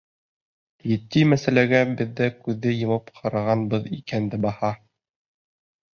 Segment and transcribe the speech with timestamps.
[0.91, 4.77] Етди мәсьәләгә беҙ ҙә күҙҙе йомоп ҡарағанбыҙ икән дәбаһа.